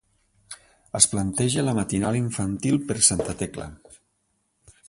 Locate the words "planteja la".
1.11-1.75